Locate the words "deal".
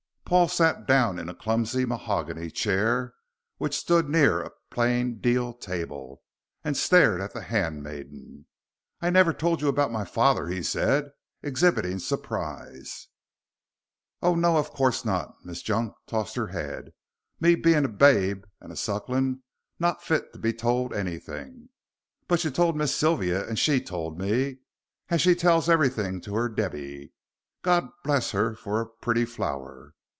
5.19-5.51